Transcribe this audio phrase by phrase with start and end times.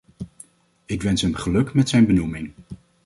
[0.85, 2.51] Ik wens hem geluk met zijn benoeming.